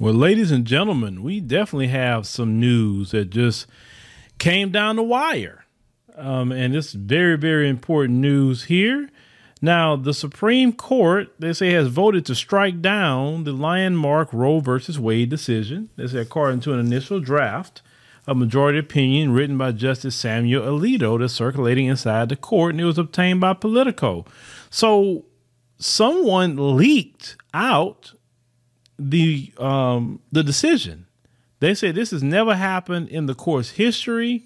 [0.00, 3.66] Well, ladies and gentlemen, we definitely have some news that just
[4.38, 5.64] came down the wire.
[6.14, 9.10] Um, and it's very, very important news here.
[9.60, 15.00] Now, the Supreme Court, they say, has voted to strike down the landmark Roe versus
[15.00, 15.90] Wade decision.
[15.96, 17.82] They say, according to an initial draft,
[18.24, 22.84] a majority opinion written by Justice Samuel Alito that's circulating inside the court, and it
[22.84, 24.24] was obtained by Politico.
[24.70, 25.24] So,
[25.80, 28.12] someone leaked out
[28.98, 31.06] the um, the decision.
[31.60, 34.44] They say this has never happened in the court's history,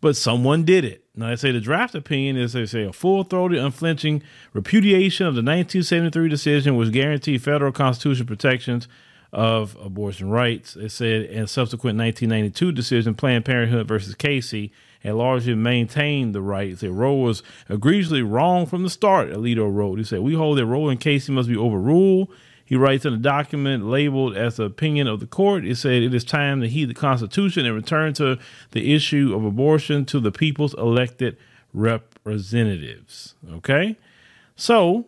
[0.00, 1.04] but someone did it.
[1.14, 4.22] Now they say the draft opinion is they say a full-throated, unflinching
[4.52, 8.88] repudiation of the 1973 decision, which guaranteed federal constitutional protections
[9.32, 10.76] of abortion rights.
[10.76, 16.78] It said in subsequent 1992 decision, Planned Parenthood versus Casey had largely maintained the right.
[16.78, 19.30] Say Roe was egregiously wrong from the start.
[19.30, 19.98] Alito wrote.
[19.98, 22.32] He said, "We hold that Roe and Casey must be overruled."
[22.64, 25.66] He writes in a document labeled as the opinion of the court.
[25.66, 28.38] It said it is time to heed the Constitution and return to
[28.70, 31.36] the issue of abortion to the people's elected
[31.74, 33.34] representatives.
[33.52, 33.96] Okay,
[34.56, 35.04] so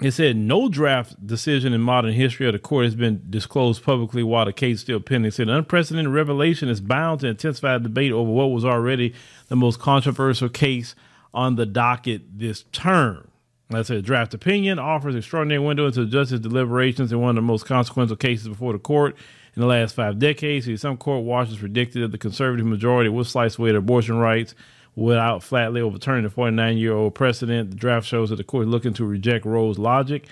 [0.00, 4.24] it said no draft decision in modern history of the court has been disclosed publicly
[4.24, 5.28] while the case still pending.
[5.28, 9.14] It said unprecedented revelation is bound to intensify debate over what was already
[9.46, 10.96] the most controversial case
[11.32, 13.28] on the docket this term.
[13.70, 17.64] Let's say draft opinion offers extraordinary window into justice deliberations in one of the most
[17.64, 19.16] consequential cases before the court
[19.56, 20.68] in the last five decades.
[20.80, 24.54] Some court watchers predicted that the conservative majority would slice away the abortion rights
[24.96, 27.70] without flatly overturning the 49 year old precedent.
[27.70, 30.26] The draft shows that the court is looking to reject Roe's logic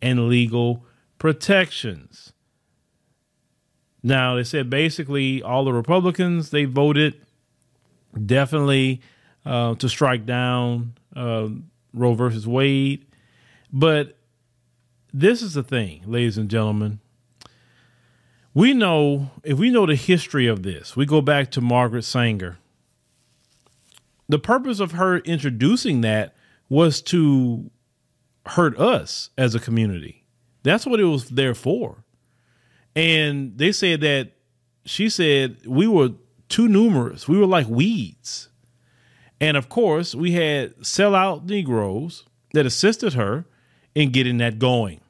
[0.00, 0.84] and legal
[1.18, 2.32] protections.
[4.02, 7.20] Now, they said basically all the Republicans, they voted
[8.24, 9.00] definitely
[9.44, 10.94] uh, to strike down.
[11.14, 11.48] Uh,
[11.96, 13.06] Roe versus Wade.
[13.72, 14.16] But
[15.12, 17.00] this is the thing, ladies and gentlemen.
[18.54, 22.58] We know, if we know the history of this, we go back to Margaret Sanger.
[24.28, 26.34] The purpose of her introducing that
[26.68, 27.70] was to
[28.46, 30.24] hurt us as a community.
[30.62, 32.04] That's what it was there for.
[32.94, 34.32] And they said that
[34.84, 36.10] she said we were
[36.48, 37.28] too numerous.
[37.28, 38.48] We were like weeds.
[39.40, 42.24] And of course, we had sellout Negroes
[42.54, 43.44] that assisted her
[43.94, 45.00] in getting that going.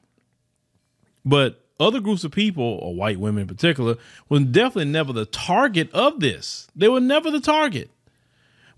[1.25, 3.97] But other groups of people, or white women in particular,
[4.28, 6.69] were definitely never the target of this.
[6.75, 7.91] They were never the target.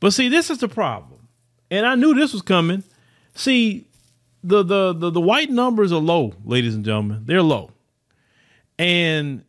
[0.01, 1.29] But see, this is the problem.
[1.71, 2.85] And I knew this was coming.
[3.35, 3.87] See,
[4.43, 7.23] the the the, the white numbers are low, ladies and gentlemen.
[7.27, 7.71] They're low.
[8.79, 9.45] And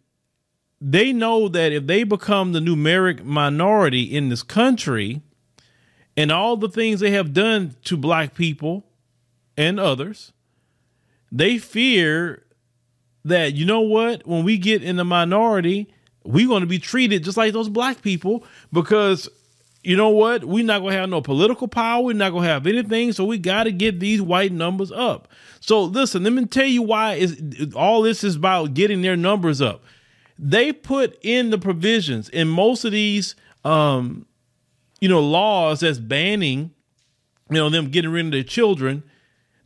[0.81, 5.21] they know that if they become the numeric minority in this country,
[6.19, 8.83] and all the things they have done to black people
[9.55, 10.33] and others,
[11.31, 12.43] they fear
[13.23, 15.87] that, you know what, when we get in the minority,
[16.25, 18.43] we're going to be treated just like those black people
[18.73, 19.29] because
[19.81, 20.43] you know what?
[20.43, 22.03] We're not going to have no political power.
[22.03, 23.13] We're not going to have anything.
[23.13, 25.29] So we got to get these white numbers up.
[25.61, 27.41] So listen, let me tell you why is
[27.77, 29.85] all this is about getting their numbers up.
[30.37, 34.25] They put in the provisions in most of these um,
[34.99, 36.71] you know, laws that's banning,
[37.49, 39.03] you know, them getting rid of their children,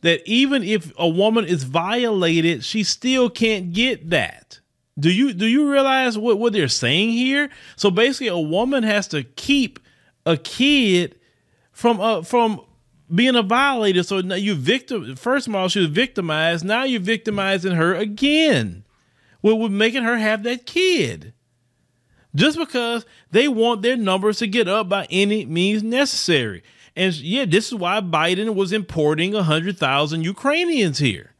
[0.02, 4.60] that even if a woman is violated, she still can't get that.
[4.98, 7.50] Do you do you realize what, what they're saying here?
[7.76, 9.80] So basically, a woman has to keep
[10.24, 11.18] a kid
[11.72, 12.60] from uh, from
[13.12, 14.02] being a violator.
[14.04, 15.16] So now you victim.
[15.16, 16.64] First of all, she was victimized.
[16.64, 18.84] Now you're victimizing her again,
[19.42, 21.33] with making her have that kid
[22.34, 26.62] just because they want their numbers to get up by any means necessary.
[26.96, 31.32] And yeah, this is why Biden was importing 100,000 Ukrainians here.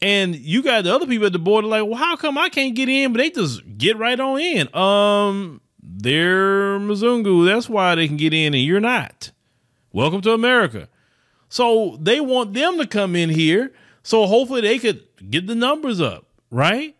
[0.00, 2.74] And you got the other people at the border like, well, how come I can't
[2.74, 3.12] get in?
[3.12, 4.74] But they just get right on in.
[4.74, 7.46] Um, they're Mzungu.
[7.46, 9.30] That's why they can get in and you're not.
[9.92, 10.88] Welcome to America.
[11.48, 13.72] So they want them to come in here.
[14.02, 16.96] So hopefully they could get the numbers up, right?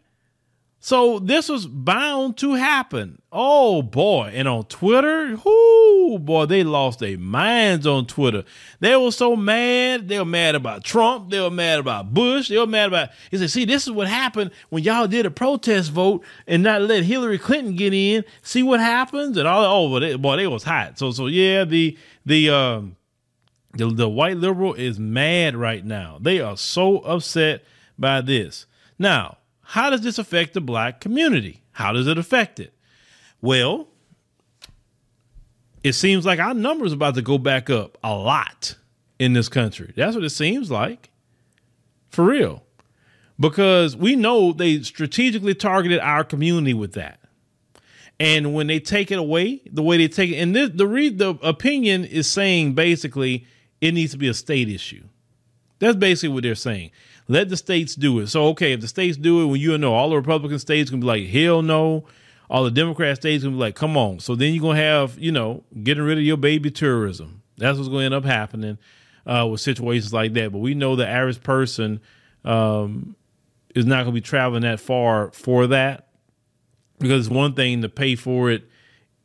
[0.85, 3.23] So this was bound to happen.
[3.33, 4.31] Oh boy.
[4.35, 8.45] And on Twitter, whoo boy, they lost their minds on Twitter.
[8.81, 10.09] They were so mad.
[10.09, 11.31] They were mad about Trump.
[11.31, 12.51] They were mad about Bush.
[12.51, 15.31] They were mad about he said, see, this is what happened when y'all did a
[15.31, 18.23] protest vote and not let Hillary Clinton get in.
[18.43, 19.39] See what happens?
[19.39, 19.69] And all that.
[19.71, 20.99] oh boy, they, boy, they was hot.
[20.99, 21.97] So so yeah, the
[22.27, 22.97] the um
[23.73, 26.19] the, the white liberal is mad right now.
[26.21, 27.65] They are so upset
[27.99, 28.67] by this.
[28.99, 29.39] Now,
[29.75, 31.65] how does this affect the black community?
[31.73, 32.73] How does it affect it?
[33.41, 33.89] Well,
[35.83, 38.77] it seems like our numbers about to go back up a lot
[39.19, 39.93] in this country.
[39.97, 41.11] That's what it seems like.
[42.09, 42.63] For real.
[43.39, 47.21] because we know they strategically targeted our community with that.
[48.21, 51.39] And when they take it away, the way they take it, and this, the the
[51.43, 53.47] opinion is saying basically
[53.81, 55.03] it needs to be a state issue.
[55.81, 56.93] That's basically what they're saying.
[57.27, 58.27] Let the states do it.
[58.29, 61.01] So okay, if the states do it, when you know all the Republican states can
[61.01, 62.05] be like, hell no.
[62.51, 64.21] All the Democrat states can be like, come on.
[64.21, 67.43] So then you're gonna have, you know, getting rid of your baby tourism.
[67.57, 68.79] That's what's gonna end up happening
[69.27, 70.53] uh, with situations like that.
[70.53, 72.01] But we know the average person
[72.45, 73.17] um,
[73.75, 76.09] is not gonna be traveling that far for that
[76.99, 78.69] because it's one thing to pay for it,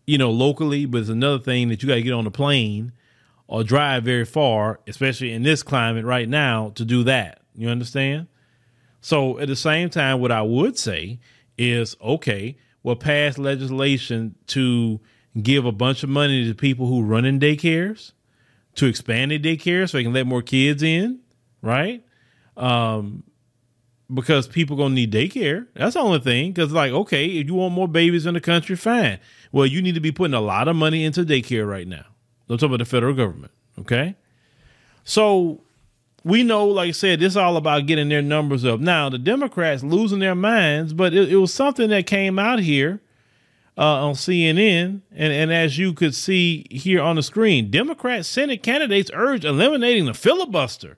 [0.07, 2.91] you know, locally, but it's another thing that you got to get on a plane
[3.47, 7.38] or drive very far, especially in this climate right now, to do that.
[7.59, 8.27] You understand?
[9.01, 11.19] So at the same time, what I would say
[11.57, 15.01] is okay, we'll pass legislation to
[15.41, 18.13] give a bunch of money to people who run in daycares
[18.75, 21.19] to expand their daycare so they can let more kids in,
[21.61, 22.01] right?
[22.55, 23.23] Um,
[24.11, 25.67] because people gonna need daycare.
[25.73, 26.53] That's the only thing.
[26.53, 29.19] Because like, okay, if you want more babies in the country, fine.
[29.51, 32.05] Well, you need to be putting a lot of money into daycare right now.
[32.47, 33.51] I'm talking about the federal government.
[33.79, 34.15] Okay,
[35.03, 35.61] so
[36.23, 38.79] we know, like I said, this is all about getting their numbers up.
[38.79, 43.01] Now the Democrats losing their minds, but it, it was something that came out here
[43.77, 48.61] uh, on CNN, and and as you could see here on the screen, Democrat Senate
[48.61, 50.97] candidates urge eliminating the filibuster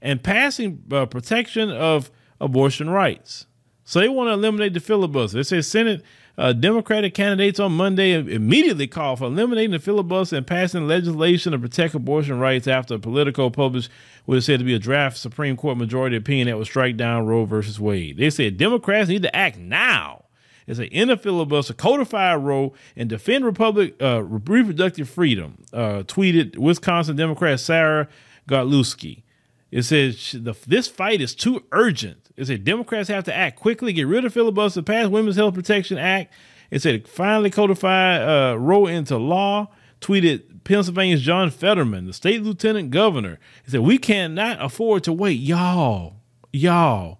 [0.00, 3.46] and passing uh, protection of abortion rights.
[3.84, 5.38] So they want to eliminate the filibuster.
[5.38, 6.04] They say Senate
[6.38, 11.58] uh, Democratic candidates on Monday immediately called for eliminating the filibuster and passing legislation to
[11.58, 13.90] protect abortion rights after Politico published
[14.24, 17.26] what is said to be a draft Supreme Court majority opinion that would strike down
[17.26, 18.16] Roe versus Wade.
[18.16, 20.24] They said Democrats need to act now.
[20.66, 25.64] It's an end the filibuster, codify Roe, and defend Republic uh, reproductive freedom.
[25.72, 28.08] Uh, tweeted Wisconsin Democrat Sarah
[28.48, 29.22] Godlewski.
[29.70, 33.92] It says the, this fight is too urgent it said Democrats have to act quickly,
[33.92, 36.32] get rid of filibuster, pass Women's Health Protection Act.
[36.70, 39.68] It said finally codify uh, Roe into law.
[40.00, 43.38] Tweeted Pennsylvania's John Fetterman, the state lieutenant governor.
[43.62, 47.18] He said we cannot afford to wait, y'all, y'all.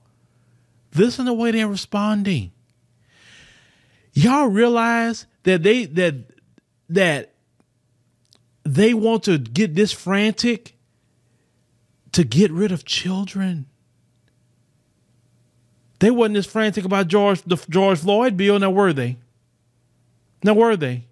[0.95, 2.53] Listen to the way they're responding.
[4.15, 6.15] Y'all realize that they that
[6.89, 7.35] that
[8.65, 10.79] they want to get this frantic
[12.13, 13.67] to get rid of children.
[16.01, 18.59] They wasn't as frantic about George the George Floyd bill.
[18.59, 19.19] Now were they?
[20.43, 21.07] Now were they?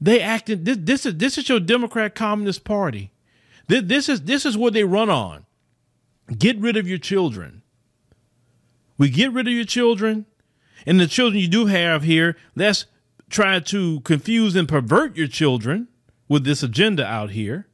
[0.00, 0.64] They acted.
[0.64, 3.12] This, this is this is your Democrat Communist Party.
[3.68, 5.46] This, this is this is what they run on.
[6.36, 7.62] Get rid of your children.
[8.98, 10.26] We get rid of your children,
[10.84, 12.36] and the children you do have here.
[12.56, 12.86] Let's
[13.30, 15.88] try to confuse and pervert your children
[16.28, 17.68] with this agenda out here.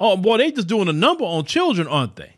[0.00, 2.37] Oh boy, they just doing a number on children, aren't they?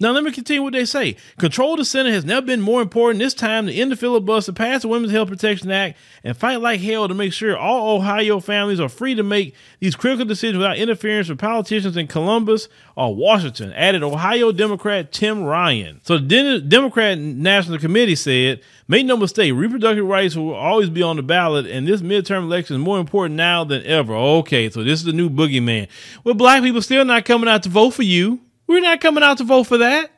[0.00, 1.16] Now, let me continue what they say.
[1.38, 4.82] Control the Senate has never been more important this time to end the filibuster, pass
[4.82, 8.78] the Women's Health Protection Act, and fight like hell to make sure all Ohio families
[8.78, 13.72] are free to make these critical decisions without interference from politicians in Columbus or Washington,
[13.72, 16.00] added Ohio Democrat Tim Ryan.
[16.04, 21.16] So the Democrat National Committee said, make no mistake, reproductive rights will always be on
[21.16, 24.14] the ballot, and this midterm election is more important now than ever.
[24.14, 25.88] Okay, so this is the new boogeyman.
[26.22, 28.40] Well, black people still not coming out to vote for you.
[28.68, 30.12] We're not coming out to vote for that.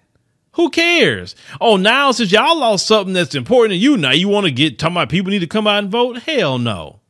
[0.55, 1.37] Who cares?
[1.61, 4.79] Oh, now since y'all lost something that's important to you, now you want to get
[4.79, 6.19] talking about people need to come out and vote?
[6.19, 7.01] Hell no.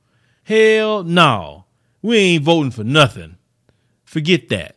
[0.45, 1.65] Hell no.
[2.03, 3.37] We ain't voting for nothing.
[4.05, 4.77] Forget that.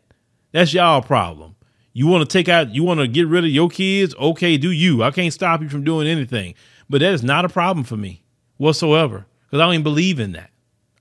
[0.54, 1.56] That's y'all problem.
[1.92, 4.16] You want to take out, you want to get rid of your kids?
[4.16, 5.04] Okay, do you.
[5.04, 6.56] I can't stop you from doing anything.
[6.90, 8.24] But that is not a problem for me
[8.58, 10.52] whatsoever because I don't even believe in that.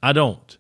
[0.03, 0.59] I don't.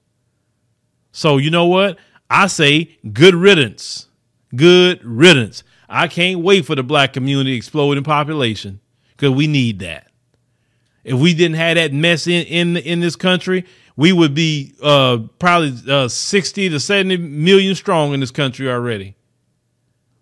[1.10, 1.98] So, you know what?
[2.30, 4.06] I say good riddance.
[4.54, 5.62] Good riddance.
[5.88, 8.80] I can't wait for the black community to explode in population
[9.10, 10.08] because we need that.
[11.04, 13.66] If we didn't have that mess in in, in this country,
[13.96, 19.16] we would be uh, probably uh, 60 to 70 million strong in this country already.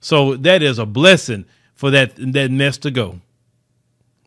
[0.01, 1.45] So that is a blessing
[1.75, 3.21] for that that mess to go.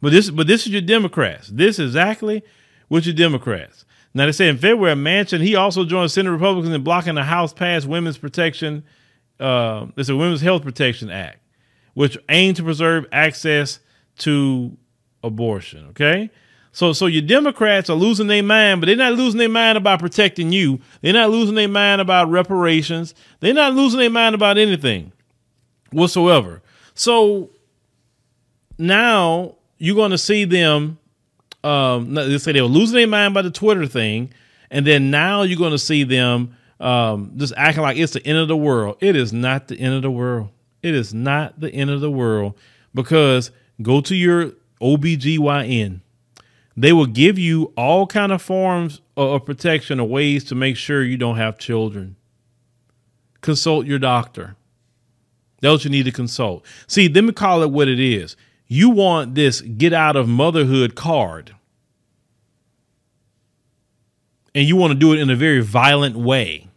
[0.01, 1.47] But this but this is your Democrats.
[1.47, 2.43] This is exactly
[2.87, 3.85] what your Democrats.
[4.13, 7.53] Now they say in February, Manchin he also joined Senate Republicans in blocking the House
[7.53, 8.83] passed women's protection
[9.39, 11.39] uh, it's a Women's Health Protection Act,
[11.93, 13.79] which aims to preserve access
[14.19, 14.77] to
[15.23, 15.87] abortion.
[15.89, 16.29] Okay.
[16.71, 19.99] So, so your Democrats are losing their mind, but they're not losing their mind about
[19.99, 20.79] protecting you.
[21.01, 23.13] They're not losing their mind about reparations.
[23.41, 25.11] They're not losing their mind about anything
[25.91, 26.63] whatsoever.
[26.95, 27.51] So
[28.79, 30.97] now you're going to see them.
[31.63, 34.33] Um, they say they were losing their mind by the Twitter thing,
[34.71, 38.37] and then now you're going to see them um, just acting like it's the end
[38.37, 38.97] of the world.
[38.99, 40.49] It is not the end of the world.
[40.81, 42.55] It is not the end of the world
[42.93, 43.51] because
[43.81, 44.51] go to your
[44.81, 46.01] OBGYN.
[46.75, 51.03] They will give you all kind of forms of protection or ways to make sure
[51.03, 52.15] you don't have children.
[53.41, 54.55] Consult your doctor.
[55.61, 56.65] That's what you need to consult.
[56.87, 58.35] See, let me call it what it is.
[58.67, 61.55] You want this get out of motherhood card.
[64.55, 66.69] And you want to do it in a very violent way.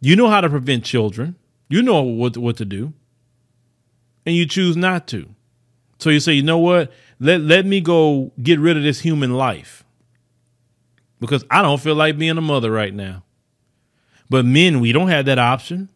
[0.00, 1.36] You know how to prevent children.
[1.68, 2.92] You know what, what to do.
[4.26, 5.28] And you choose not to.
[5.98, 6.92] So you say, you know what?
[7.20, 9.84] Let, let me go get rid of this human life.
[11.20, 13.22] Because I don't feel like being a mother right now.
[14.28, 15.88] But men, we don't have that option.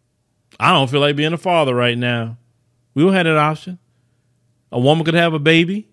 [0.60, 2.38] I don't feel like being a father right now.
[2.94, 3.78] We don't have that option.
[4.70, 5.88] A woman could have a baby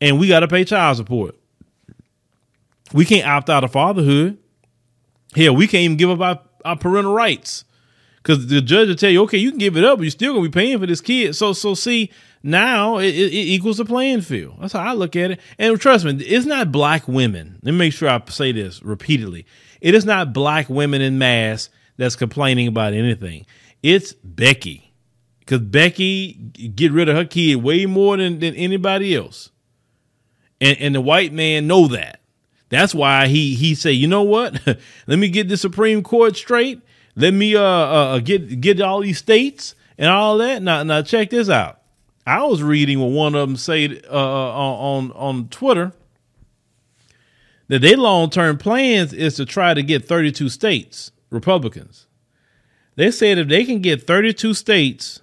[0.00, 1.36] and we got to pay child support.
[2.92, 4.38] We can't opt out of fatherhood.
[5.34, 7.64] Hell, we can't even give up our, our parental rights
[8.22, 10.34] because the judge will tell you, okay, you can give it up, but you're still
[10.34, 11.34] gonna be paying for this kid.
[11.34, 12.10] So, so see,
[12.42, 14.56] now it, it, equals the playing field.
[14.60, 15.40] That's how I look at it.
[15.58, 17.58] And trust me, it's not black women.
[17.62, 19.46] Let me make sure I say this repeatedly.
[19.80, 23.46] It is not black women in mass that's complaining about anything.
[23.82, 24.92] It's Becky,
[25.40, 26.32] because Becky
[26.74, 29.50] get rid of her kid way more than, than anybody else,
[30.60, 32.19] and and the white man know that.
[32.70, 34.64] That's why he he say, you know what?
[35.06, 36.80] Let me get the Supreme Court straight.
[37.16, 40.62] Let me uh, uh get get all these states and all that.
[40.62, 41.82] Now now check this out.
[42.26, 45.92] I was reading what one of them said uh, uh on on Twitter
[47.66, 52.06] that their long term plans is to try to get 32 states Republicans.
[52.94, 55.20] They said if they can get 32 states,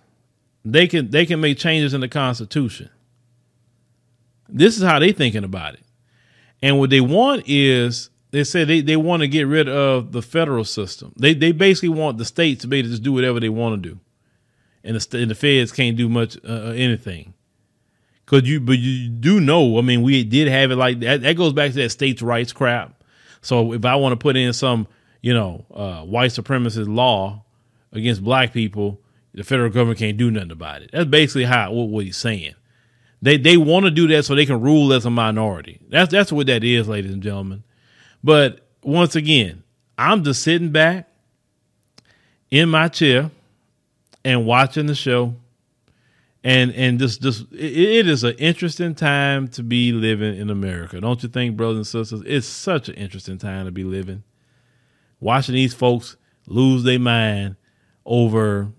[0.66, 2.90] they can they can make changes in the Constitution.
[4.50, 5.82] This is how they thinking about it.
[6.68, 10.22] And what they want is they say they, they want to get rid of the
[10.22, 11.14] federal system.
[11.16, 13.82] They they basically want the states to be able to just do whatever they want
[13.82, 14.00] to do,
[14.84, 17.34] and the and the feds can't do much uh, uh, anything.
[18.26, 19.78] Cause you but you do know.
[19.78, 21.22] I mean, we did have it like that.
[21.22, 23.02] That goes back to that states' rights crap.
[23.40, 24.90] So if I want to put in some
[25.22, 27.46] you know uh, white supremacist law
[27.94, 29.00] against black people,
[29.34, 30.90] the federal government can't do nothing about it.
[30.92, 32.56] That's basically how what, what he's saying.
[33.22, 35.80] They they want to do that so they can rule as a minority.
[35.90, 37.64] That's that's what that is, ladies and gentlemen.
[38.24, 39.64] But once again,
[39.98, 41.08] I'm just sitting back
[42.52, 43.32] in my chair
[44.24, 45.36] and watching the show.
[46.44, 51.02] And and just just it, it is an interesting time to be living in America,
[51.02, 52.24] don't you think, brothers and sisters?
[52.26, 54.24] It's such an interesting time to be living.
[55.20, 57.56] Watching these folks lose their mind
[58.06, 58.72] over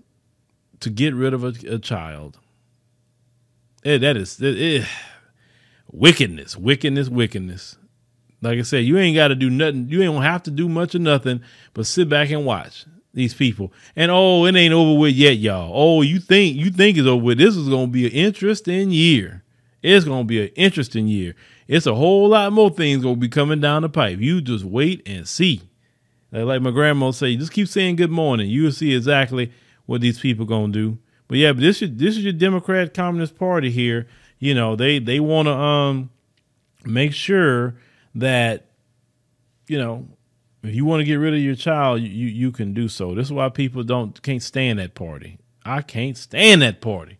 [0.80, 2.38] to get rid of a, a child.
[3.88, 4.86] It, that is it, it,
[5.90, 7.78] wickedness, wickedness, wickedness.
[8.42, 9.88] Like I said, you ain't got to do nothing.
[9.88, 11.40] You ain't gonna have to do much of nothing,
[11.72, 13.72] but sit back and watch these people.
[13.96, 15.72] And oh, it ain't over with yet, y'all.
[15.74, 17.38] Oh, you think you think it's over with?
[17.38, 19.42] This is gonna be an interesting year.
[19.82, 21.34] It's gonna be an interesting year.
[21.66, 24.18] It's a whole lot more things gonna be coming down the pipe.
[24.18, 25.62] You just wait and see.
[26.30, 28.50] Like my grandma say, just keep saying good morning.
[28.50, 29.50] You'll see exactly
[29.86, 30.98] what these people gonna do.
[31.28, 34.06] But yeah, but this is this is your Democrat Communist Party here.
[34.38, 36.10] You know they they want to um
[36.84, 37.76] make sure
[38.14, 38.66] that
[39.66, 40.08] you know
[40.62, 43.14] if you want to get rid of your child, you you can do so.
[43.14, 45.38] This is why people don't can't stand that party.
[45.64, 47.18] I can't stand that party.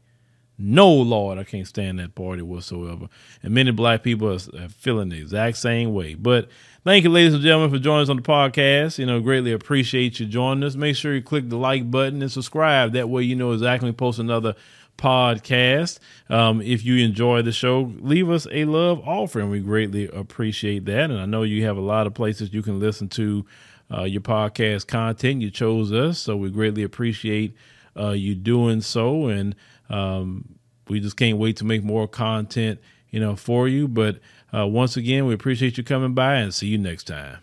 [0.61, 3.09] No, Lord, I can't stand that party whatsoever.
[3.45, 6.15] And many black people are feeling the exact same way.
[6.15, 6.49] But
[6.89, 8.99] thank you, ladies and gentlemen, for joining us on the podcast.
[8.99, 10.75] You know, greatly appreciate you joining us.
[10.75, 12.93] Make sure you click the like button and subscribe.
[12.93, 14.55] That way, you know exactly post another
[14.97, 15.99] podcast.
[16.31, 19.51] Um, if you enjoy the show, leave us a love offering.
[19.51, 21.11] We greatly appreciate that.
[21.11, 23.45] And I know you have a lot of places you can listen to
[23.93, 25.43] uh, your podcast content.
[25.43, 27.55] You chose us, so we greatly appreciate
[27.99, 29.27] uh, you doing so.
[29.27, 29.55] And
[29.91, 32.81] um, we just can't wait to make more content,
[33.11, 33.89] you know, for you.
[33.89, 34.21] But
[34.55, 37.39] uh, once again, we appreciate you coming by and see you next time.